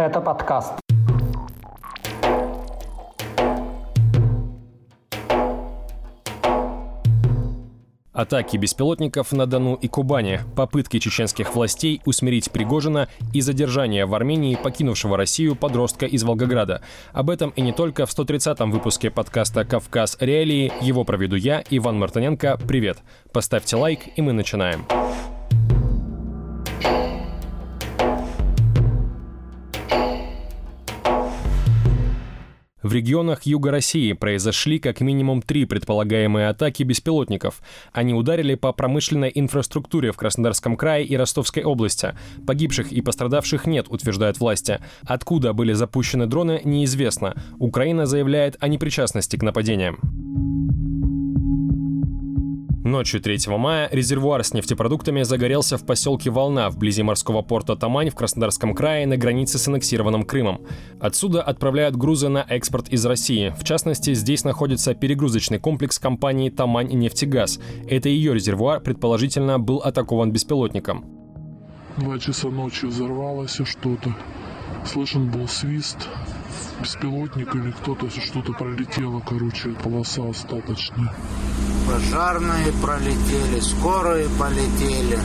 Это 0.00 0.22
подкаст. 0.22 0.72
Атаки 8.14 8.56
беспилотников 8.56 9.32
на 9.32 9.44
Дону 9.44 9.74
и 9.74 9.88
Кубани, 9.88 10.40
попытки 10.56 10.98
чеченских 10.98 11.54
властей 11.54 12.00
усмирить 12.06 12.50
Пригожина 12.50 13.08
и 13.34 13.42
задержание 13.42 14.06
в 14.06 14.14
Армении 14.14 14.56
покинувшего 14.56 15.18
Россию 15.18 15.54
подростка 15.54 16.06
из 16.06 16.22
Волгограда. 16.22 16.80
Об 17.12 17.28
этом 17.28 17.50
и 17.50 17.60
не 17.60 17.72
только 17.74 18.06
в 18.06 18.10
130-м 18.10 18.70
выпуске 18.70 19.10
подкаста 19.10 19.66
«Кавказ. 19.66 20.16
Реалии». 20.18 20.72
Его 20.80 21.04
проведу 21.04 21.36
я, 21.36 21.62
Иван 21.68 21.98
Мартыненко. 21.98 22.58
Привет. 22.66 22.96
Поставьте 23.34 23.76
лайк, 23.76 24.00
и 24.16 24.22
мы 24.22 24.32
начинаем. 24.32 24.86
В 32.82 32.94
регионах 32.94 33.42
Юга 33.42 33.70
России 33.70 34.12
произошли 34.14 34.78
как 34.78 35.00
минимум 35.00 35.42
три 35.42 35.66
предполагаемые 35.66 36.48
атаки 36.48 36.82
беспилотников. 36.82 37.60
Они 37.92 38.14
ударили 38.14 38.54
по 38.54 38.72
промышленной 38.72 39.30
инфраструктуре 39.34 40.12
в 40.12 40.16
Краснодарском 40.16 40.76
крае 40.76 41.04
и 41.04 41.16
Ростовской 41.16 41.62
области. 41.62 42.14
Погибших 42.46 42.92
и 42.92 43.02
пострадавших 43.02 43.66
нет, 43.66 43.86
утверждают 43.88 44.40
власти. 44.40 44.80
Откуда 45.02 45.52
были 45.52 45.74
запущены 45.74 46.26
дроны, 46.26 46.60
неизвестно. 46.64 47.34
Украина 47.58 48.06
заявляет 48.06 48.56
о 48.60 48.68
непричастности 48.68 49.36
к 49.36 49.42
нападениям. 49.42 50.19
Ночью 52.90 53.20
3 53.20 53.38
мая 53.56 53.88
резервуар 53.92 54.42
с 54.42 54.52
нефтепродуктами 54.52 55.22
загорелся 55.22 55.78
в 55.78 55.86
поселке 55.86 56.28
Волна 56.28 56.70
вблизи 56.70 57.04
морского 57.04 57.40
порта 57.40 57.76
Тамань 57.76 58.10
в 58.10 58.16
Краснодарском 58.16 58.74
крае 58.74 59.06
на 59.06 59.16
границе 59.16 59.58
с 59.58 59.68
аннексированным 59.68 60.24
Крымом. 60.24 60.62
Отсюда 60.98 61.40
отправляют 61.40 61.94
грузы 61.94 62.28
на 62.28 62.44
экспорт 62.48 62.88
из 62.88 63.06
России. 63.06 63.54
В 63.56 63.62
частности, 63.62 64.12
здесь 64.14 64.42
находится 64.42 64.94
перегрузочный 64.94 65.60
комплекс 65.60 66.00
компании 66.00 66.50
«Тамань 66.50 66.88
нефтегаз». 66.88 67.60
Это 67.88 68.08
ее 68.08 68.34
резервуар, 68.34 68.80
предположительно, 68.80 69.60
был 69.60 69.76
атакован 69.76 70.32
беспилотником. 70.32 71.04
Два 71.96 72.18
часа 72.18 72.48
ночи 72.48 72.86
взорвалось 72.86 73.60
что-то. 73.64 74.16
Слышен 74.84 75.30
был 75.30 75.46
свист, 75.46 76.08
беспилотник 76.80 77.54
или 77.54 77.70
кто-то 77.70 78.10
что-то 78.10 78.52
пролетело, 78.52 79.20
короче, 79.20 79.70
полоса 79.70 80.28
остаточная. 80.28 81.12
Пожарные 81.86 82.72
пролетели, 82.82 83.60
скорые 83.60 84.28
полетели. 84.38 85.18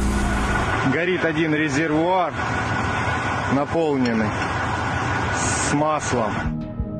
Горит 0.93 1.25
один 1.25 1.53
резервуар, 1.53 2.33
наполненный 3.53 4.29
с 5.35 5.73
маслом. 5.73 6.54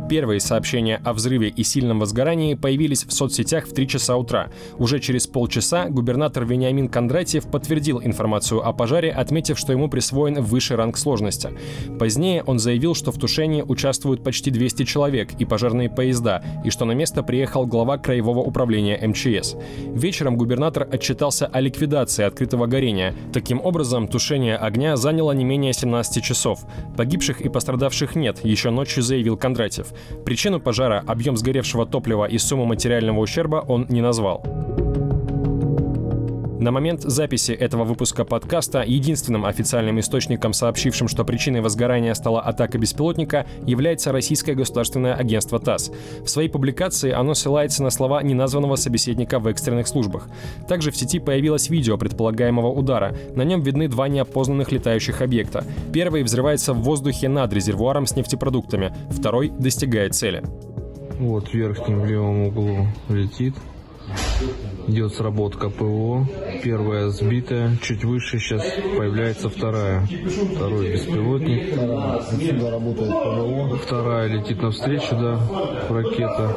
Первые 0.08 0.40
сообщения 0.40 1.02
о 1.04 1.14
взрыве 1.14 1.50
и 1.50 1.64
сильном 1.64 2.00
возгорании 2.00 2.54
появились 2.54 3.06
в 3.06 3.12
соцсетях 3.12 3.66
в 3.66 3.74
3 3.74 3.88
часа 3.88 4.16
утра. 4.18 4.50
Уже 4.78 5.00
через 5.00 5.26
полчаса 5.26 5.90
губернатор 5.90 6.46
Вениамин 6.46 6.90
Кондратьев 6.90 7.50
подтвердил 7.50 8.00
информацию 8.04 8.66
о 8.66 8.72
пожаре, 8.72 9.12
отметив, 9.12 9.58
что 9.58 9.72
ему 9.72 9.90
присвоен 9.90 10.42
высший 10.42 10.78
ранг 10.78 10.98
сложности. 10.98 11.50
Позднее 11.98 12.44
он 12.44 12.60
заявил, 12.60 12.94
что 12.94 13.12
в 13.12 13.18
тушении 13.18 13.64
участвуют 13.64 14.24
почти 14.24 14.52
200 14.52 14.84
человек 14.84 15.32
и 15.40 15.46
пожарные 15.46 15.90
поезда, 15.90 16.44
и 16.64 16.70
что 16.70 16.86
на 16.86 16.92
место 16.92 17.24
приехал 17.24 17.66
глава 17.66 17.98
Краевого 17.98 18.40
управления 18.40 19.00
МЧС. 19.08 19.56
Вечером 19.88 20.38
губернатор 20.38 20.88
отчитался 20.92 21.48
о 21.48 21.60
ликвидации 21.60 22.24
открытого 22.24 22.68
горения. 22.68 23.16
Таким 23.34 23.60
образом, 23.60 24.08
тушение 24.08 24.56
огня 24.58 24.98
заняло 24.98 25.32
не 25.32 25.44
менее 25.44 25.74
17 25.74 26.24
часов. 26.24 26.60
Погибших 26.96 27.42
и 27.42 27.50
пострадавших 27.50 28.16
нет, 28.16 28.46
еще 28.46 28.70
ночью 28.70 29.02
заявил 29.02 29.36
Кондратьев. 29.36 29.95
Причину 30.26 30.60
пожара, 30.60 31.04
объем 31.08 31.38
сгоревшего 31.38 31.86
топлива 31.86 32.26
и 32.26 32.38
сумму 32.38 32.66
материального 32.66 33.20
ущерба 33.20 33.64
он 33.68 33.86
не 33.90 34.02
назвал. 34.02 34.44
На 36.66 36.72
момент 36.72 37.04
записи 37.04 37.52
этого 37.52 37.84
выпуска 37.84 38.26
подкаста 38.26 38.82
единственным 38.82 39.46
официальным 39.46 40.00
источником, 40.00 40.52
сообщившим, 40.52 41.08
что 41.08 41.24
причиной 41.24 41.62
возгорания 41.62 42.12
стала 42.16 42.42
атака 42.42 42.80
беспилотника, 42.80 43.46
является 43.68 44.12
российское 44.12 44.56
государственное 44.56 45.14
агентство 45.14 45.60
ТАСС. 45.60 45.92
В 46.24 46.28
своей 46.28 46.50
публикации 46.50 47.12
оно 47.12 47.36
ссылается 47.36 47.84
на 47.84 47.92
слова 47.92 48.24
неназванного 48.24 48.78
собеседника 48.78 49.38
в 49.38 49.46
экстренных 49.46 49.88
службах. 49.88 50.28
Также 50.68 50.90
в 50.90 50.98
сети 50.98 51.20
появилось 51.20 51.70
видео 51.70 52.00
предполагаемого 52.00 52.70
удара. 52.70 53.16
На 53.36 53.44
нем 53.44 53.62
видны 53.62 53.88
два 53.88 54.08
неопознанных 54.08 54.72
летающих 54.72 55.22
объекта. 55.22 55.64
Первый 55.94 56.24
взрывается 56.24 56.74
в 56.74 56.82
воздухе 56.82 57.30
над 57.30 57.54
резервуаром 57.54 58.08
с 58.08 58.16
нефтепродуктами, 58.16 58.92
второй 59.12 59.50
достигает 59.50 60.16
цели. 60.16 60.42
Вот 61.20 61.48
в 61.48 61.54
верхнем 61.54 62.06
левом 62.06 62.48
углу 62.48 62.88
летит 63.08 63.54
идет 64.88 65.14
сработка 65.14 65.70
ПВО. 65.70 66.28
Первая 66.64 67.10
сбитая, 67.10 67.78
чуть 67.82 68.04
выше 68.04 68.40
сейчас 68.40 68.64
появляется 68.98 69.50
вторая. 69.50 70.08
Второй 70.56 70.94
беспилотник. 70.94 71.74
Отсюда 71.74 72.72
работает 72.72 73.12
ПВО. 73.12 73.78
Вторая 73.78 74.28
летит 74.28 74.62
навстречу, 74.62 75.16
да, 75.16 75.40
ракета. 75.90 76.56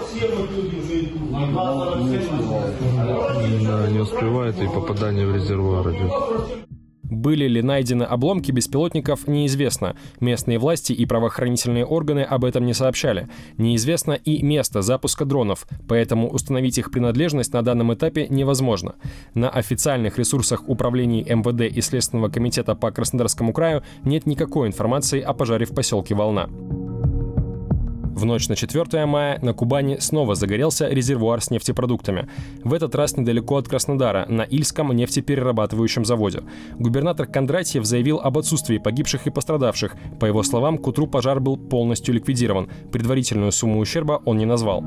Да, 3.62 3.88
не 3.90 3.98
успевает 4.00 4.60
и 4.60 4.66
попадание 4.66 5.26
в 5.26 5.34
резервуар 5.34 5.90
идет. 5.90 6.67
Были 7.10 7.46
ли 7.46 7.62
найдены 7.62 8.02
обломки 8.04 8.50
беспилотников, 8.52 9.26
неизвестно. 9.26 9.96
Местные 10.20 10.58
власти 10.58 10.92
и 10.92 11.06
правоохранительные 11.06 11.84
органы 11.84 12.20
об 12.20 12.44
этом 12.44 12.66
не 12.66 12.74
сообщали. 12.74 13.28
Неизвестно 13.56 14.12
и 14.12 14.42
место 14.42 14.82
запуска 14.82 15.24
дронов, 15.24 15.66
поэтому 15.88 16.28
установить 16.28 16.78
их 16.78 16.90
принадлежность 16.90 17.52
на 17.52 17.62
данном 17.62 17.94
этапе 17.94 18.26
невозможно. 18.28 18.94
На 19.34 19.48
официальных 19.48 20.18
ресурсах 20.18 20.68
управлений 20.68 21.22
МВД 21.22 21.74
и 21.74 21.80
Следственного 21.80 22.28
комитета 22.28 22.74
по 22.74 22.90
Краснодарскому 22.90 23.52
краю 23.52 23.82
нет 24.04 24.26
никакой 24.26 24.68
информации 24.68 25.20
о 25.20 25.32
пожаре 25.32 25.66
в 25.66 25.74
поселке 25.74 26.14
Волна. 26.14 26.48
В 28.18 28.24
ночь 28.24 28.48
на 28.48 28.56
4 28.56 29.06
мая 29.06 29.38
на 29.42 29.52
Кубани 29.52 29.98
снова 30.00 30.34
загорелся 30.34 30.88
резервуар 30.88 31.40
с 31.40 31.52
нефтепродуктами. 31.52 32.28
В 32.64 32.74
этот 32.74 32.96
раз 32.96 33.16
недалеко 33.16 33.58
от 33.58 33.68
Краснодара, 33.68 34.26
на 34.28 34.42
Ильском 34.42 34.90
нефтеперерабатывающем 34.90 36.04
заводе. 36.04 36.42
Губернатор 36.80 37.28
Кондратьев 37.28 37.84
заявил 37.84 38.18
об 38.18 38.36
отсутствии 38.36 38.78
погибших 38.78 39.28
и 39.28 39.30
пострадавших. 39.30 39.94
По 40.18 40.26
его 40.26 40.42
словам, 40.42 40.78
к 40.78 40.86
утру 40.88 41.06
пожар 41.06 41.38
был 41.38 41.56
полностью 41.56 42.12
ликвидирован. 42.12 42.68
Предварительную 42.90 43.52
сумму 43.52 43.78
ущерба 43.78 44.20
он 44.24 44.38
не 44.38 44.46
назвал. 44.46 44.82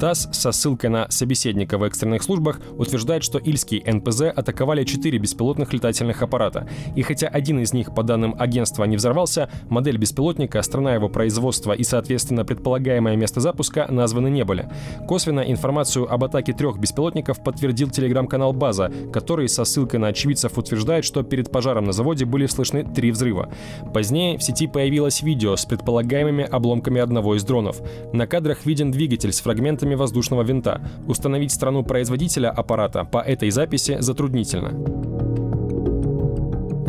ТАСС 0.00 0.30
со 0.32 0.50
ссылкой 0.50 0.88
на 0.88 1.10
собеседника 1.10 1.76
в 1.76 1.82
экстренных 1.82 2.22
службах 2.22 2.58
утверждает, 2.78 3.22
что 3.22 3.36
Ильский 3.36 3.82
НПЗ 3.86 4.22
атаковали 4.34 4.84
четыре 4.84 5.18
беспилотных 5.18 5.74
летательных 5.74 6.22
аппарата. 6.22 6.66
И 6.96 7.02
хотя 7.02 7.28
один 7.28 7.60
из 7.60 7.74
них, 7.74 7.94
по 7.94 8.02
данным 8.02 8.34
агентства, 8.38 8.84
не 8.84 8.96
взорвался, 8.96 9.50
модель 9.68 9.98
беспилотника, 9.98 10.62
страна 10.62 10.94
его 10.94 11.10
производства 11.10 11.72
и, 11.72 11.84
соответственно, 11.84 12.46
предполагаемое 12.46 13.14
место 13.14 13.40
запуска 13.40 13.88
названы 13.90 14.28
не 14.28 14.42
были. 14.42 14.70
Косвенно 15.06 15.40
информацию 15.40 16.10
об 16.10 16.24
атаке 16.24 16.54
трех 16.54 16.78
беспилотников 16.78 17.44
подтвердил 17.44 17.90
телеграм-канал 17.90 18.54
«База», 18.54 18.90
который 19.12 19.50
со 19.50 19.66
ссылкой 19.66 20.00
на 20.00 20.06
очевидцев 20.06 20.56
утверждает, 20.56 21.04
что 21.04 21.22
перед 21.22 21.50
пожаром 21.50 21.84
на 21.84 21.92
заводе 21.92 22.24
были 22.24 22.46
слышны 22.46 22.84
три 22.84 23.10
взрыва. 23.10 23.52
Позднее 23.92 24.38
в 24.38 24.42
сети 24.42 24.66
появилось 24.66 25.20
видео 25.20 25.56
с 25.56 25.66
предполагаемыми 25.66 26.44
обломками 26.44 27.02
одного 27.02 27.34
из 27.34 27.44
дронов. 27.44 27.82
На 28.14 28.26
кадрах 28.26 28.64
виден 28.64 28.92
двигатель 28.92 29.32
с 29.32 29.40
фрагментами 29.40 29.89
параметрами 29.90 29.94
воздушного 29.94 30.42
винта. 30.42 30.80
Установить 31.08 31.52
страну 31.52 31.82
производителя 31.82 32.50
аппарата 32.50 33.04
по 33.04 33.18
этой 33.18 33.50
записи 33.50 33.98
затруднительно. 34.00 34.70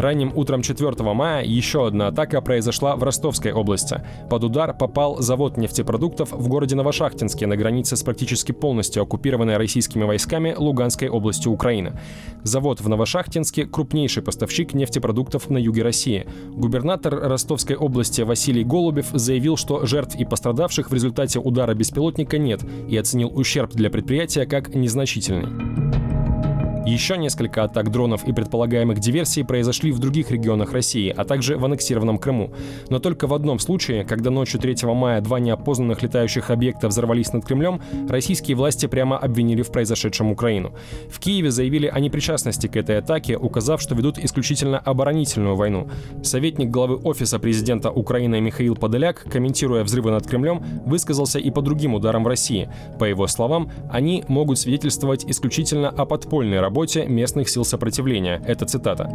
Ранним 0.02 0.32
утром 0.36 0.64
4 0.64 0.92
мая 1.14 1.44
еще 1.46 1.86
одна 1.86 2.08
атака 2.08 2.42
произошла 2.42 2.96
в 2.96 3.04
Ростовской 3.04 3.52
области. 3.52 4.02
Под 4.32 4.44
удар 4.44 4.76
попал 4.76 5.22
завод 5.22 5.58
нефтепродуктов 5.58 6.32
в 6.32 6.48
городе 6.48 6.76
Новошахтинске 6.76 7.46
на 7.46 7.56
границе 7.56 7.96
с 7.96 8.02
практически 8.02 8.52
полностью 8.52 9.04
оккупированной 9.04 9.58
российскими 9.58 10.04
войсками 10.04 10.56
Луганской 10.58 11.08
областью 11.08 11.52
Украины. 11.52 12.00
Завод 12.42 12.82
в 12.82 12.90
Новошахтинске– 12.90 13.66
крупнейший 13.72 14.24
поставщик 14.24 14.74
нефтепродуктов 14.74 15.52
на 15.52 15.60
юге 15.60 15.84
России. 15.84 16.26
Губернатор 16.50 17.14
Ростовской 17.14 17.76
области 17.76 18.22
Василий 18.22 18.64
Голубев 18.64 19.10
заявил, 19.14 19.56
что 19.56 19.86
жертв 19.86 20.16
и 20.16 20.26
пострадавших 20.26 20.90
в 20.90 20.94
результате 20.96 21.38
удара 21.38 21.76
беспилотника 21.76 22.40
нет 22.40 22.62
и 22.90 22.98
оценил 22.98 23.32
ущерб 23.36 23.74
для 23.74 23.92
предприятия 23.92 24.48
как 24.48 24.74
незначительный. 24.74 25.81
Еще 26.86 27.16
несколько 27.16 27.64
атак 27.64 27.92
дронов 27.92 28.28
и 28.28 28.34
предполагаемых 28.34 28.98
диверсий 28.98 29.44
произошли 29.44 29.92
в 29.92 30.00
других 30.00 30.32
регионах 30.32 30.74
России, 30.74 31.14
а 31.16 31.26
также 31.26 31.56
в 31.56 31.64
аннексированном 31.64 32.18
Крыму. 32.18 32.54
Но 32.90 32.98
только 32.98 33.28
в 33.28 33.36
одном 33.36 33.60
случае, 33.60 34.04
когда 34.04 34.32
ночью 34.32 34.60
3 34.60 34.78
мая 34.96 35.22
два 35.22 35.40
неопознанных 35.40 36.02
летающих 36.02 36.50
объекта 36.50 36.88
взорвались 36.88 37.34
над 37.34 37.46
Кремлем, 37.46 37.82
российские 38.10 38.58
власти 38.58 38.88
прямо 38.88 39.20
обвинили 39.20 39.62
в 39.62 39.72
произошедшем 39.72 40.32
Украину. 40.32 40.74
В 41.08 41.20
Киеве 41.20 41.52
заявили 41.52 41.86
о 41.86 42.00
непричастности 42.00 42.66
к 42.66 42.76
этой 42.76 42.98
атаке, 42.98 43.38
указав, 43.38 43.80
что 43.80 43.94
ведут 43.94 44.18
исключительно 44.18 44.80
оборонительную 44.80 45.56
войну. 45.56 45.88
Советник 46.24 46.72
главы 46.72 46.96
Офиса 46.96 47.38
президента 47.38 47.92
Украины 47.92 48.42
Михаил 48.42 48.76
Подоляк, 48.76 49.24
комментируя 49.32 49.84
взрывы 49.84 50.10
над 50.10 50.26
Кремлем, 50.26 50.64
высказался 50.88 51.38
и 51.38 51.52
по 51.52 51.62
другим 51.62 51.94
ударам 51.94 52.24
в 52.24 52.28
России. 52.28 52.70
По 52.98 53.04
его 53.04 53.28
словам, 53.28 53.72
они 53.92 54.24
могут 54.28 54.58
свидетельствовать 54.58 55.26
исключительно 55.26 55.90
о 55.90 56.06
подпольной 56.06 56.60
работе 56.60 56.71
местных 57.08 57.50
сил 57.50 57.66
сопротивления. 57.66 58.42
Это 58.48 58.66
цитата. 58.66 59.10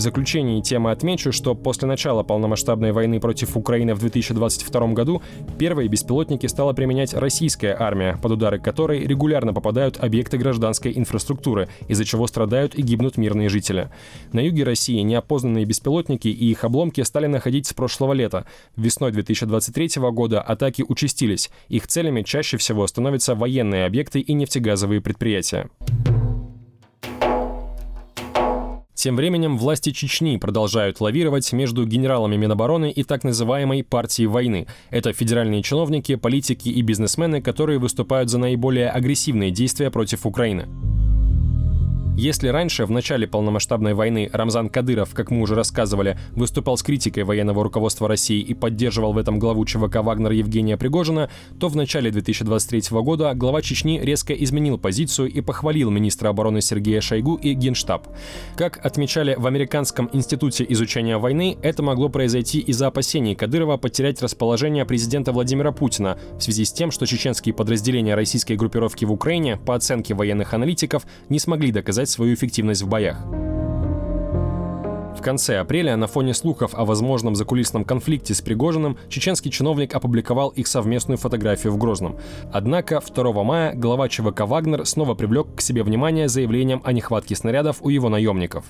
В 0.00 0.02
заключении 0.02 0.62
темы 0.62 0.92
отмечу, 0.92 1.30
что 1.30 1.54
после 1.54 1.86
начала 1.86 2.22
полномасштабной 2.22 2.90
войны 2.92 3.20
против 3.20 3.54
Украины 3.54 3.94
в 3.94 3.98
2022 3.98 4.94
году 4.94 5.20
первые 5.58 5.90
беспилотники 5.90 6.46
стала 6.46 6.72
применять 6.72 7.12
российская 7.12 7.76
армия, 7.78 8.16
под 8.22 8.32
удары 8.32 8.58
которой 8.58 9.06
регулярно 9.06 9.52
попадают 9.52 9.98
объекты 9.98 10.38
гражданской 10.38 10.96
инфраструктуры, 10.96 11.68
из-за 11.86 12.06
чего 12.06 12.26
страдают 12.26 12.74
и 12.74 12.80
гибнут 12.80 13.18
мирные 13.18 13.50
жители. 13.50 13.90
На 14.32 14.40
юге 14.40 14.64
России 14.64 15.00
неопознанные 15.00 15.66
беспилотники 15.66 16.28
и 16.28 16.50
их 16.50 16.64
обломки 16.64 17.02
стали 17.02 17.26
находить 17.26 17.66
с 17.66 17.74
прошлого 17.74 18.14
лета. 18.14 18.46
Весной 18.76 19.12
2023 19.12 20.00
года 20.12 20.40
атаки 20.40 20.82
участились. 20.88 21.50
Их 21.68 21.86
целями 21.86 22.22
чаще 22.22 22.56
всего 22.56 22.86
становятся 22.86 23.34
военные 23.34 23.84
объекты 23.84 24.20
и 24.20 24.32
нефтегазовые 24.32 25.02
предприятия. 25.02 25.68
Тем 29.00 29.16
временем 29.16 29.56
власти 29.56 29.92
Чечни 29.92 30.36
продолжают 30.36 31.00
лавировать 31.00 31.50
между 31.54 31.86
генералами 31.86 32.36
Минобороны 32.36 32.90
и 32.90 33.02
так 33.02 33.24
называемой 33.24 33.82
партией 33.82 34.26
войны. 34.26 34.66
Это 34.90 35.14
федеральные 35.14 35.62
чиновники, 35.62 36.16
политики 36.16 36.68
и 36.68 36.82
бизнесмены, 36.82 37.40
которые 37.40 37.78
выступают 37.78 38.28
за 38.28 38.36
наиболее 38.36 38.90
агрессивные 38.90 39.52
действия 39.52 39.90
против 39.90 40.26
Украины. 40.26 40.68
Если 42.20 42.48
раньше, 42.48 42.84
в 42.84 42.90
начале 42.90 43.26
полномасштабной 43.26 43.94
войны, 43.94 44.28
Рамзан 44.30 44.68
Кадыров, 44.68 45.14
как 45.14 45.30
мы 45.30 45.40
уже 45.40 45.54
рассказывали, 45.54 46.18
выступал 46.32 46.76
с 46.76 46.82
критикой 46.82 47.24
военного 47.24 47.64
руководства 47.64 48.08
России 48.08 48.42
и 48.42 48.52
поддерживал 48.52 49.14
в 49.14 49.16
этом 49.16 49.38
главу 49.38 49.64
ЧВК 49.64 50.02
«Вагнер» 50.02 50.32
Евгения 50.32 50.76
Пригожина, 50.76 51.30
то 51.58 51.68
в 51.68 51.76
начале 51.76 52.10
2023 52.10 53.00
года 53.00 53.32
глава 53.32 53.62
Чечни 53.62 53.98
резко 53.98 54.34
изменил 54.34 54.76
позицию 54.76 55.30
и 55.30 55.40
похвалил 55.40 55.88
министра 55.88 56.28
обороны 56.28 56.60
Сергея 56.60 57.00
Шойгу 57.00 57.36
и 57.36 57.54
Генштаб. 57.54 58.06
Как 58.54 58.84
отмечали 58.84 59.34
в 59.38 59.46
Американском 59.46 60.10
институте 60.12 60.66
изучения 60.68 61.16
войны, 61.16 61.56
это 61.62 61.82
могло 61.82 62.10
произойти 62.10 62.58
из-за 62.58 62.88
опасений 62.88 63.34
Кадырова 63.34 63.78
потерять 63.78 64.20
расположение 64.20 64.84
президента 64.84 65.32
Владимира 65.32 65.72
Путина 65.72 66.18
в 66.36 66.42
связи 66.42 66.66
с 66.66 66.72
тем, 66.74 66.90
что 66.90 67.06
чеченские 67.06 67.54
подразделения 67.54 68.14
российской 68.14 68.56
группировки 68.56 69.06
в 69.06 69.12
Украине, 69.12 69.56
по 69.56 69.74
оценке 69.74 70.12
военных 70.12 70.52
аналитиков, 70.52 71.06
не 71.30 71.38
смогли 71.38 71.72
доказать 71.72 72.09
доказать 72.10 72.10
свою 72.10 72.34
эффективность 72.34 72.82
в 72.82 72.88
боях. 72.88 73.18
В 75.16 75.22
конце 75.22 75.58
апреля 75.58 75.96
на 75.96 76.06
фоне 76.06 76.32
слухов 76.34 76.74
о 76.74 76.84
возможном 76.84 77.34
закулисном 77.34 77.84
конфликте 77.84 78.32
с 78.32 78.40
Пригожиным 78.40 78.96
чеченский 79.08 79.50
чиновник 79.50 79.94
опубликовал 79.94 80.48
их 80.50 80.66
совместную 80.66 81.18
фотографию 81.18 81.72
в 81.72 81.78
Грозном. 81.78 82.16
Однако 82.52 83.00
2 83.00 83.44
мая 83.44 83.74
глава 83.74 84.08
ЧВК 84.08 84.40
«Вагнер» 84.46 84.86
снова 84.86 85.14
привлек 85.14 85.46
к 85.56 85.60
себе 85.60 85.82
внимание 85.82 86.28
заявлением 86.28 86.80
о 86.84 86.92
нехватке 86.92 87.34
снарядов 87.34 87.82
у 87.82 87.90
его 87.90 88.08
наемников. 88.08 88.64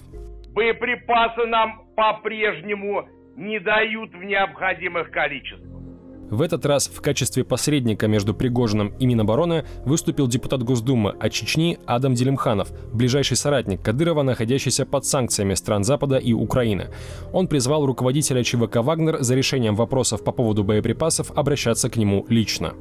Боеприпасы 0.55 1.47
нам 1.47 1.83
по-прежнему 1.95 3.05
не 3.37 3.61
дают 3.61 4.11
в 4.13 4.25
необходимых 4.25 5.11
количествах. 5.13 5.70
В 6.31 6.43
этот 6.43 6.65
раз 6.65 6.89
в 6.89 7.01
качестве 7.01 7.43
посредника 7.43 8.07
между 8.07 8.35
Пригожиным 8.35 8.95
и 9.01 9.07
Минобороны 9.07 9.65
выступил 9.85 10.29
депутат 10.29 10.63
Госдумы 10.63 11.11
от 11.11 11.33
Чечни 11.33 11.79
Адам 11.87 12.15
Делимханов, 12.15 12.71
ближайший 12.93 13.37
соратник 13.37 13.83
Кадырова, 13.83 14.23
находящийся 14.23 14.87
под 14.87 15.05
санкциями 15.05 15.55
стран 15.55 15.83
Запада 15.83 16.19
и 16.19 16.33
Украины. 16.33 16.91
Он 17.33 17.49
призвал 17.49 17.85
руководителя 17.85 18.45
ЧВК 18.45 18.77
«Вагнер» 18.77 19.23
за 19.23 19.35
решением 19.35 19.75
вопросов 19.75 20.23
по 20.23 20.31
поводу 20.31 20.63
боеприпасов 20.63 21.33
обращаться 21.35 21.91
к 21.91 21.97
нему 21.97 22.25
лично. 22.29 22.75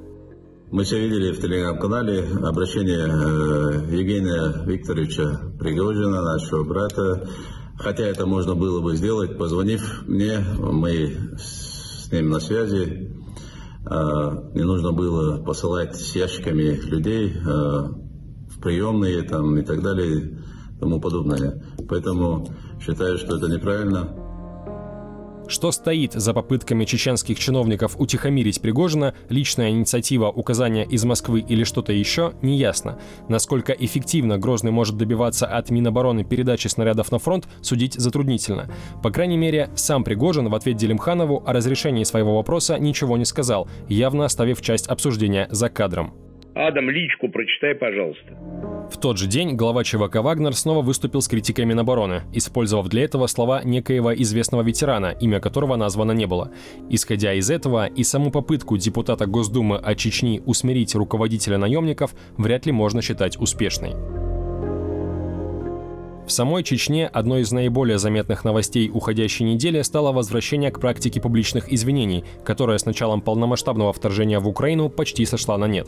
Мы 0.72 0.84
все 0.84 1.00
видели 1.00 1.32
в 1.32 1.42
телеграм-канале 1.42 2.24
обращение 2.44 3.08
э, 3.08 3.96
Евгения 3.98 4.64
Викторовича 4.68 5.40
Пригожина, 5.58 6.22
нашего 6.22 6.64
брата. 6.64 7.28
Хотя 7.80 8.04
это 8.04 8.28
можно 8.28 8.54
было 8.54 8.80
бы 8.80 8.96
сделать, 8.96 9.40
позвонив 9.40 10.04
мне, 10.06 10.38
мы 10.60 11.18
с 11.40 12.12
ним 12.12 12.30
на 12.30 12.40
связи, 12.40 13.19
не 13.90 14.64
нужно 14.64 14.92
было 14.92 15.44
посылать 15.44 15.96
с 15.96 16.16
ящиками 16.16 16.76
людей 16.86 17.34
а, 17.46 17.90
в 18.50 18.62
приемные 18.62 19.24
там, 19.24 19.58
и 19.58 19.64
так 19.64 19.82
далее 19.82 20.18
и 20.18 20.80
тому 20.80 21.02
подобное. 21.02 21.64
Поэтому 21.88 22.48
считаю, 22.80 23.18
что 23.18 23.38
это 23.38 23.48
неправильно. 23.48 24.29
Что 25.50 25.72
стоит 25.72 26.14
за 26.14 26.36
попытками 26.36 26.86
чеченских 26.86 27.40
чиновников 27.40 28.00
утихомирить 28.00 28.62
Пригожина, 28.62 29.16
личная 29.30 29.72
инициатива, 29.72 30.28
указания 30.28 30.86
из 30.86 31.04
Москвы 31.06 31.40
или 31.40 31.64
что-то 31.64 31.92
еще, 31.92 32.34
неясно. 32.44 33.00
Насколько 33.30 33.74
эффективно 33.74 34.38
Грозный 34.38 34.70
может 34.70 34.96
добиваться 34.96 35.48
от 35.48 35.72
Минобороны 35.72 36.24
передачи 36.24 36.68
снарядов 36.68 37.12
на 37.12 37.18
фронт, 37.18 37.48
судить 37.64 37.96
затруднительно. 37.96 38.70
По 39.02 39.10
крайней 39.10 39.38
мере, 39.38 39.72
сам 39.74 40.04
Пригожин 40.04 40.50
в 40.50 40.56
ответ 40.56 40.78
Делимханову 40.78 41.42
о 41.44 41.52
разрешении 41.52 42.04
своего 42.04 42.36
вопроса 42.36 42.78
ничего 42.78 43.18
не 43.18 43.26
сказал, 43.26 43.68
явно 43.88 44.26
оставив 44.26 44.62
часть 44.62 44.86
обсуждения 44.86 45.48
за 45.50 45.70
кадром. 45.70 46.29
Адам, 46.60 46.90
личку 46.90 47.30
прочитай, 47.30 47.74
пожалуйста. 47.74 48.38
В 48.92 48.98
тот 49.00 49.18
же 49.18 49.28
день 49.28 49.56
глава 49.56 49.86
ЧВК 49.86 50.16
«Вагнер» 50.16 50.54
снова 50.54 50.82
выступил 50.82 51.22
с 51.22 51.30
критикой 51.30 51.64
Минобороны, 51.64 52.24
использовав 52.34 52.90
для 52.90 53.06
этого 53.06 53.28
слова 53.28 53.62
некоего 53.64 54.14
известного 54.14 54.62
ветерана, 54.62 55.16
имя 55.22 55.40
которого 55.40 55.78
названо 55.78 56.12
не 56.12 56.26
было. 56.28 56.52
Исходя 56.90 57.34
из 57.34 57.50
этого, 57.50 57.86
и 57.86 58.04
саму 58.04 58.30
попытку 58.30 58.76
депутата 58.76 59.26
Госдумы 59.26 59.78
от 59.78 59.98
Чечни 59.98 60.42
усмирить 60.46 60.96
руководителя 60.96 61.58
наемников 61.58 62.14
вряд 62.36 62.66
ли 62.66 62.74
можно 62.74 63.02
считать 63.02 63.40
успешной. 63.40 63.94
В 66.28 66.30
самой 66.30 66.64
Чечне 66.64 67.08
одной 67.08 67.42
из 67.42 67.54
наиболее 67.54 68.00
заметных 68.00 68.44
новостей 68.44 68.92
уходящей 68.94 69.46
недели 69.46 69.82
стало 69.82 70.12
возвращение 70.12 70.72
к 70.72 70.82
практике 70.82 71.22
публичных 71.22 71.72
извинений, 71.72 72.26
которая 72.44 72.78
с 72.78 72.86
началом 72.86 73.22
полномасштабного 73.22 73.94
вторжения 73.94 74.42
в 74.42 74.48
Украину 74.50 74.90
почти 74.90 75.26
сошла 75.26 75.58
на 75.58 75.66
нет. 75.66 75.88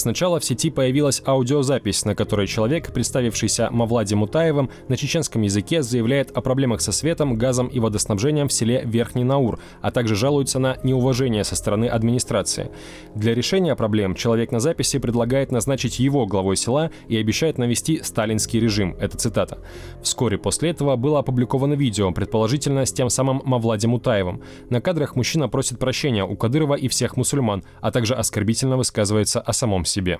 Сначала 0.00 0.40
в 0.40 0.44
сети 0.46 0.70
появилась 0.70 1.20
аудиозапись, 1.26 2.06
на 2.06 2.14
которой 2.14 2.46
человек, 2.46 2.90
представившийся 2.90 3.68
Мавлади 3.70 4.14
Мутаевым, 4.14 4.70
на 4.88 4.96
чеченском 4.96 5.42
языке 5.42 5.82
заявляет 5.82 6.30
о 6.34 6.40
проблемах 6.40 6.80
со 6.80 6.90
светом, 6.90 7.34
газом 7.34 7.66
и 7.66 7.78
водоснабжением 7.80 8.48
в 8.48 8.52
селе 8.54 8.80
Верхний 8.82 9.24
Наур, 9.24 9.60
а 9.82 9.90
также 9.90 10.16
жалуется 10.16 10.58
на 10.58 10.78
неуважение 10.82 11.44
со 11.44 11.54
стороны 11.54 11.84
администрации. 11.84 12.70
Для 13.14 13.34
решения 13.34 13.76
проблем 13.76 14.14
человек 14.14 14.52
на 14.52 14.58
записи 14.58 14.98
предлагает 14.98 15.52
назначить 15.52 15.98
его 15.98 16.24
главой 16.24 16.56
села 16.56 16.90
и 17.08 17.18
обещает 17.18 17.58
навести 17.58 18.02
сталинский 18.02 18.58
режим. 18.58 18.96
Это 18.98 19.18
цитата. 19.18 19.58
Вскоре 20.02 20.38
после 20.38 20.70
этого 20.70 20.96
было 20.96 21.18
опубликовано 21.18 21.74
видео, 21.74 22.10
предположительно 22.10 22.86
с 22.86 22.92
тем 22.94 23.10
самым 23.10 23.42
Мавлади 23.44 23.84
Мутаевым. 23.84 24.40
На 24.70 24.80
кадрах 24.80 25.14
мужчина 25.14 25.50
просит 25.50 25.78
прощения 25.78 26.24
у 26.24 26.36
Кадырова 26.36 26.74
и 26.74 26.88
всех 26.88 27.18
мусульман, 27.18 27.64
а 27.82 27.90
также 27.90 28.14
оскорбительно 28.14 28.78
высказывается 28.78 29.42
о 29.42 29.52
самом 29.52 29.84
себе. 29.90 30.18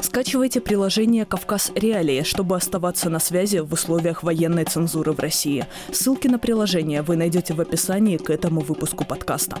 Скачивайте 0.00 0.62
приложение 0.62 1.26
«Кавказ 1.26 1.72
Реалии», 1.74 2.22
чтобы 2.22 2.56
оставаться 2.56 3.10
на 3.10 3.18
связи 3.18 3.58
в 3.58 3.70
условиях 3.72 4.22
военной 4.22 4.64
цензуры 4.64 5.12
в 5.12 5.18
России. 5.18 5.66
Ссылки 5.92 6.26
на 6.26 6.38
приложение 6.38 7.02
вы 7.02 7.16
найдете 7.16 7.52
в 7.52 7.60
описании 7.60 8.16
к 8.16 8.30
этому 8.30 8.62
выпуску 8.62 9.04
подкаста. 9.04 9.58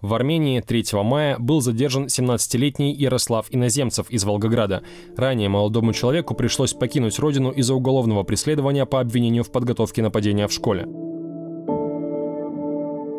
В 0.00 0.12
Армении 0.12 0.60
3 0.60 0.84
мая 1.04 1.38
был 1.38 1.60
задержан 1.60 2.06
17-летний 2.06 2.92
Ярослав 2.92 3.46
Иноземцев 3.50 4.10
из 4.10 4.24
Волгограда. 4.24 4.82
Ранее 5.16 5.48
молодому 5.48 5.92
человеку 5.92 6.34
пришлось 6.34 6.74
покинуть 6.74 7.18
родину 7.20 7.52
из-за 7.52 7.74
уголовного 7.74 8.22
преследования 8.24 8.86
по 8.86 9.00
обвинению 9.00 9.44
в 9.44 9.52
подготовке 9.52 10.02
нападения 10.02 10.48
в 10.48 10.52
школе. 10.52 11.03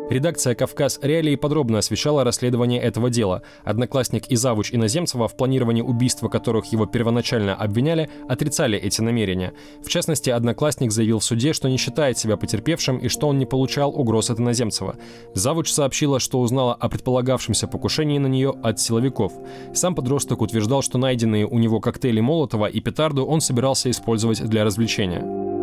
Редакция 0.08 0.54
«Кавказ 0.54 1.00
Реалии» 1.02 1.34
подробно 1.34 1.78
освещала 1.78 2.22
расследование 2.22 2.80
этого 2.80 3.10
дела. 3.10 3.42
Одноклассник 3.64 4.28
и 4.28 4.36
завуч 4.36 4.72
Иноземцева, 4.72 5.26
в 5.26 5.36
планировании 5.36 5.82
убийства 5.82 6.28
которых 6.28 6.66
его 6.66 6.86
первоначально 6.86 7.56
обвиняли, 7.56 8.08
отрицали 8.28 8.78
эти 8.78 9.00
намерения. 9.00 9.52
В 9.82 9.88
частности, 9.88 10.30
Одноклассник 10.30 10.92
заявил 10.92 11.18
в 11.18 11.24
суде, 11.24 11.52
что 11.52 11.68
не 11.68 11.76
считает 11.76 12.18
себя 12.18 12.36
потерпевшим 12.36 12.98
и 12.98 13.08
что 13.08 13.26
он 13.26 13.38
не 13.38 13.46
получал 13.46 13.90
угроз 13.90 14.30
от 14.30 14.38
Иноземцева. 14.38 14.94
Завуч 15.34 15.72
сообщила, 15.72 16.20
что 16.20 16.38
узнала 16.38 16.74
о 16.74 16.88
предполагавшемся 16.88 17.66
покушении 17.66 18.18
на 18.18 18.28
нее 18.28 18.54
от 18.62 18.78
силовиков. 18.78 19.32
Сам 19.74 19.96
подросток 19.96 20.40
утверждал, 20.40 20.82
что 20.82 20.98
найденные 20.98 21.46
у 21.46 21.58
него 21.58 21.80
коктейли 21.80 22.20
Молотова 22.20 22.66
и 22.66 22.80
петарду 22.80 23.26
он 23.26 23.40
собирался 23.40 23.90
использовать 23.90 24.40
для 24.44 24.62
развлечения. 24.62 25.55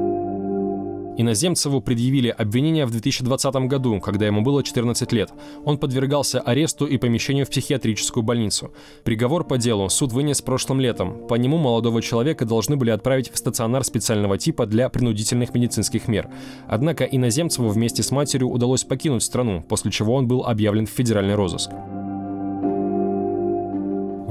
Иноземцеву 1.17 1.81
предъявили 1.81 2.29
обвинение 2.29 2.85
в 2.85 2.91
2020 2.91 3.55
году, 3.67 3.99
когда 3.99 4.25
ему 4.25 4.41
было 4.41 4.63
14 4.63 5.11
лет. 5.11 5.31
Он 5.63 5.77
подвергался 5.77 6.41
аресту 6.41 6.85
и 6.85 6.97
помещению 6.97 7.45
в 7.45 7.49
психиатрическую 7.49 8.23
больницу. 8.23 8.73
Приговор 9.03 9.43
по 9.43 9.57
делу 9.57 9.89
суд 9.89 10.11
вынес 10.11 10.41
прошлым 10.41 10.79
летом. 10.81 11.27
По 11.27 11.35
нему 11.35 11.57
молодого 11.57 12.01
человека 12.01 12.45
должны 12.45 12.75
были 12.75 12.89
отправить 12.89 13.31
в 13.31 13.37
стационар 13.37 13.83
специального 13.83 14.37
типа 14.37 14.65
для 14.65 14.89
принудительных 14.89 15.53
медицинских 15.53 16.07
мер. 16.07 16.29
Однако 16.67 17.03
Иноземцеву 17.03 17.69
вместе 17.69 18.01
с 18.03 18.11
матерью 18.11 18.49
удалось 18.49 18.83
покинуть 18.83 19.23
страну, 19.23 19.63
после 19.67 19.91
чего 19.91 20.15
он 20.15 20.27
был 20.27 20.45
объявлен 20.45 20.87
в 20.87 20.89
федеральный 20.89 21.35
розыск. 21.35 21.69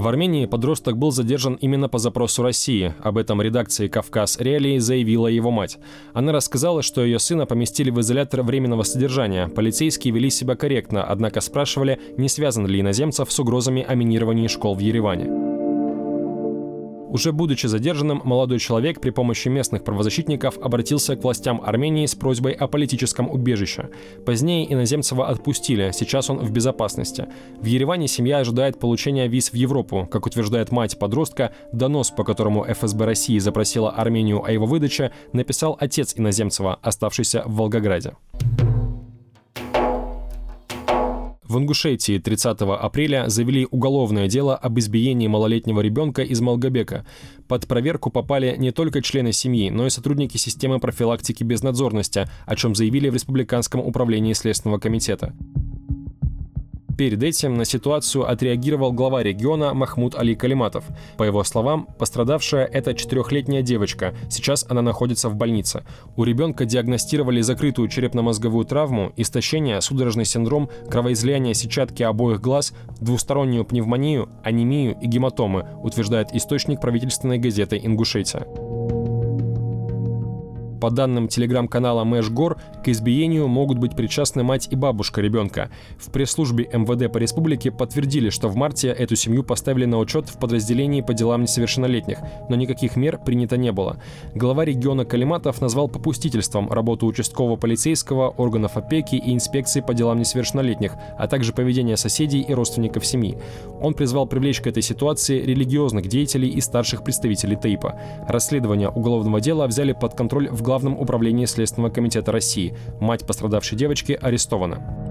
В 0.03 0.09
Армении 0.09 0.47
подросток 0.47 0.99
был 0.99 1.13
задержан 1.13 1.55
именно 1.61 1.89
по 1.89 1.99
запросу 1.99 2.43
России. 2.43 2.93
Об 3.05 3.19
этом 3.19 3.41
редакции 3.41 3.87
«Кавказ 3.87 4.37
Реалии» 4.41 4.79
заявила 4.79 5.29
его 5.29 5.53
мать. 5.53 5.79
Она 6.13 6.33
рассказала, 6.33 6.83
что 6.83 7.05
ее 7.05 7.21
сына 7.21 7.47
поместили 7.47 7.91
в 7.91 8.01
изолятор 8.01 8.43
временного 8.43 8.83
содержания. 8.83 9.47
Полицейские 9.47 10.13
вели 10.13 10.29
себя 10.29 10.57
корректно, 10.57 11.05
однако 11.05 11.41
спрашивали, 11.41 12.01
не 12.17 12.29
связан 12.29 12.67
ли 12.67 12.81
иноземцев 12.81 13.31
с 13.31 13.39
угрозами 13.39 13.87
о 13.89 13.95
минировании 13.95 14.49
школ 14.49 14.75
в 14.75 14.81
Ереване. 14.81 15.52
Уже 17.13 17.31
будучи 17.33 17.67
задержанным, 17.67 18.23
молодой 18.25 18.59
человек 18.59 18.99
при 18.99 19.11
помощи 19.11 19.49
местных 19.49 19.85
правозащитников 19.85 20.57
обратился 20.57 21.15
к 21.15 21.23
властям 21.23 21.61
Армении 21.63 22.07
с 22.07 22.15
просьбой 22.15 22.53
о 22.53 22.69
политическом 22.69 23.31
убежище. 23.31 23.91
Позднее 24.25 24.73
иноземцева 24.73 25.29
отпустили, 25.29 25.91
сейчас 25.93 26.31
он 26.31 26.39
в 26.39 26.51
безопасности. 26.51 27.27
В 27.61 27.67
Ереване 27.67 28.09
семья 28.09 28.39
ожидает 28.39 28.79
получения 28.79 29.29
виз 29.29 29.53
в 29.53 29.55
Европу. 29.55 30.09
Как 30.11 30.25
утверждает 30.25 30.73
мать 30.73 30.99
подростка, 30.99 31.53
донос, 31.71 32.11
по 32.11 32.25
которому 32.25 32.65
ФСБ 32.65 33.05
России 33.05 33.39
запросила 33.39 33.91
Армению 33.91 34.43
о 34.43 34.51
его 34.51 34.65
выдаче, 34.65 35.13
написал 35.35 35.77
отец 35.79 36.15
иноземцева, 36.17 36.79
оставшийся 36.81 37.43
в 37.45 37.57
Волгограде. 37.57 38.15
В 41.53 41.59
Ингушетии 41.59 42.17
30 42.17 42.63
апреля 42.63 43.29
завели 43.29 43.69
уголовное 43.71 44.27
дело 44.27 44.57
об 44.57 44.79
избиении 44.79 45.27
малолетнего 45.27 45.83
ребенка 45.83 46.23
из 46.23 46.41
Малгобека. 46.41 47.05
Под 47.47 47.69
проверку 47.69 48.09
попали 48.09 48.57
не 48.57 48.71
только 48.71 49.03
члены 49.03 49.33
семьи, 49.33 49.69
но 49.69 49.87
и 49.87 49.91
сотрудники 49.91 50.39
системы 50.39 50.79
профилактики 50.79 51.45
безнадзорности, 51.45 52.27
о 52.47 52.57
чем 52.57 52.75
заявили 52.75 53.11
в 53.11 53.15
Республиканском 53.15 53.83
управлении 53.83 54.33
Следственного 54.33 54.79
комитета. 54.79 55.35
Перед 57.03 57.21
этим 57.25 57.57
на 57.57 57.65
ситуацию 57.65 58.31
отреагировал 58.31 58.93
глава 58.93 59.25
региона 59.25 59.75
Махмуд 59.75 60.15
Али 60.15 60.37
Калиматов. 60.37 60.85
По 61.17 61.25
его 61.25 61.43
словам, 61.43 61.89
пострадавшая– 61.99 62.65
это 62.73 62.95
четырехлетняя 62.95 63.61
девочка. 63.61 64.15
Сейчас 64.31 64.65
она 64.69 64.83
находится 64.83 65.29
в 65.29 65.35
больнице. 65.35 65.83
У 66.15 66.23
ребенка 66.23 66.65
диагностировали 66.65 67.41
закрытую 67.41 67.89
черепно-мозговую 67.89 68.67
травму, 68.67 69.13
истощение, 69.17 69.81
судорожный 69.81 70.25
синдром, 70.25 70.71
кровоизлияние 70.89 71.55
сетчатки 71.55 72.05
обоих 72.05 72.41
глаз, 72.41 72.73
двустороннюю 73.01 73.65
пневмонию, 73.65 74.29
анемию 74.45 74.97
и 75.03 75.09
гематомы, 75.09 75.67
утверждает 75.83 76.29
источник 76.33 76.81
правительственной 76.81 77.39
газеты 77.39 77.81
«Ингушетия». 77.83 78.47
По 80.83 80.91
данным 80.91 81.29
телеграм-канала 81.29 82.03
Мэшгор, 82.03 82.59
к 82.83 82.89
избиению 82.89 83.47
могут 83.47 83.79
быть 83.79 83.95
причастны 83.95 84.43
мать 84.43 84.67
и 84.69 84.75
бабушка 84.75 85.21
ребенка. 85.21 85.71
В 85.97 86.11
пресс-службе 86.11 86.69
МВД 86.73 87.13
по 87.13 87.19
республике 87.19 87.71
подтвердили, 87.71 88.31
что 88.31 88.49
в 88.49 88.57
марте 88.57 88.89
эту 88.89 89.15
семью 89.15 89.45
поставили 89.45 89.85
на 89.85 89.99
учет 89.99 90.29
в 90.29 90.41
подразделении 90.41 91.01
по 91.01 91.15
делам 91.15 91.43
несовершеннолетних, 91.43 92.19
но 92.49 92.57
никаких 92.57 92.97
мер 92.97 93.21
принято 93.25 93.57
не 93.57 93.71
было. 93.71 93.99
Глава 94.35 94.65
региона 94.65 95.05
Калиматов 95.05 95.61
назвал 95.61 95.87
попустительством 95.87 96.69
работу 96.69 97.07
участкового 97.07 97.55
полицейского, 97.55 98.31
органов 98.31 98.77
опеки 98.77 99.15
и 99.15 99.33
инспекции 99.33 99.83
по 99.83 99.95
делам 99.95 100.19
несовершеннолетних, 100.19 100.95
а 101.17 101.29
также 101.29 101.53
поведение 101.53 101.97
соседей 101.97 102.41
и 102.41 102.53
родственников 102.53 103.07
семьи. 103.07 103.39
Он 103.81 103.95
призвал 103.95 104.27
привлечь 104.27 104.61
к 104.61 104.67
этой 104.67 104.83
ситуации 104.83 105.43
религиозных 105.43 106.09
деятелей 106.09 106.49
и 106.49 106.61
старших 106.61 107.05
представителей 107.05 107.55
ТАИПа. 107.55 108.01
Расследование 108.27 108.89
уголовного 108.89 109.41
дела 109.41 109.69
взяли 109.69 109.93
под 109.93 110.15
контроль 110.15 110.49
в 110.49 110.61
Главном 110.73 110.99
управлении 110.99 111.45
Следственного 111.45 111.91
комитета 111.93 112.33
России. 112.33 112.75
Мать 112.99 113.27
пострадавшей 113.27 113.77
девочки 113.77 114.19
арестована. 114.19 115.02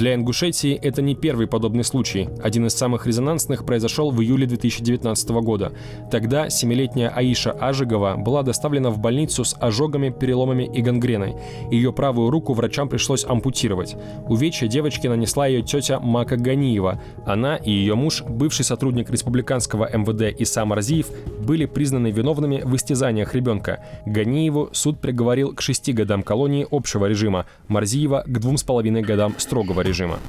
Для 0.00 0.14
Ингушетии 0.14 0.72
это 0.76 1.02
не 1.02 1.14
первый 1.14 1.46
подобный 1.46 1.84
случай. 1.84 2.30
Один 2.42 2.64
из 2.64 2.72
самых 2.72 3.06
резонансных 3.06 3.66
произошел 3.66 4.10
в 4.10 4.22
июле 4.22 4.46
2019 4.46 5.28
года. 5.42 5.72
Тогда 6.10 6.48
семилетняя 6.48 7.10
Аиша 7.10 7.50
Ажигова 7.50 8.16
была 8.16 8.42
доставлена 8.42 8.88
в 8.88 8.98
больницу 8.98 9.44
с 9.44 9.54
ожогами, 9.60 10.08
переломами 10.08 10.62
и 10.62 10.80
гангреной. 10.80 11.34
Ее 11.70 11.92
правую 11.92 12.30
руку 12.30 12.54
врачам 12.54 12.88
пришлось 12.88 13.26
ампутировать. 13.26 13.94
Увечья 14.26 14.68
девочке 14.68 15.10
нанесла 15.10 15.46
ее 15.46 15.60
тетя 15.60 16.00
Мака 16.00 16.38
Ганиева. 16.38 16.98
Она 17.26 17.56
и 17.56 17.70
ее 17.70 17.94
муж, 17.94 18.22
бывший 18.22 18.64
сотрудник 18.64 19.10
республиканского 19.10 19.86
МВД 19.94 20.34
Исам 20.40 20.72
Арзиев, 20.72 21.08
были 21.44 21.66
признаны 21.66 22.10
виновными 22.10 22.62
в 22.64 22.74
истязаниях 22.74 23.34
ребенка. 23.34 23.84
Ганиеву 24.06 24.70
суд 24.72 24.98
приговорил 24.98 25.54
к 25.54 25.60
шести 25.60 25.92
годам 25.92 26.22
колонии 26.22 26.66
общего 26.70 27.04
режима, 27.04 27.44
Марзиева 27.68 28.24
к 28.26 28.38
двум 28.38 28.56
с 28.56 28.62
половиной 28.62 29.02
годам 29.02 29.34
строгого 29.36 29.82
режима 29.82 29.89
режима. 29.90 30.20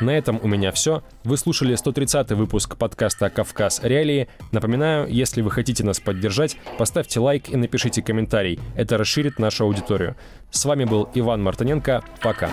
На 0.00 0.10
этом 0.10 0.40
у 0.42 0.48
меня 0.48 0.72
все. 0.72 1.02
Вы 1.24 1.36
слушали 1.36 1.74
130 1.74 2.32
выпуск 2.32 2.76
подкаста 2.76 3.28
«Кавказ 3.30 3.80
Реалии». 3.82 4.28
Напоминаю, 4.50 5.06
если 5.08 5.42
вы 5.42 5.50
хотите 5.50 5.84
нас 5.84 6.00
поддержать, 6.00 6.56
поставьте 6.78 7.20
лайк 7.20 7.48
и 7.50 7.56
напишите 7.56 8.02
комментарий. 8.02 8.58
Это 8.76 8.96
расширит 8.98 9.38
нашу 9.38 9.64
аудиторию. 9.64 10.16
С 10.50 10.64
вами 10.64 10.84
был 10.84 11.08
Иван 11.14 11.42
Мартыненко. 11.42 12.02
Пока. 12.22 12.50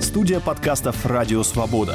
Студия 0.00 0.40
подкастов 0.40 1.04
«Радио 1.06 1.42
Свобода». 1.42 1.94